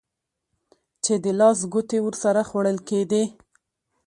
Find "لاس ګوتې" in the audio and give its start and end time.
1.39-1.99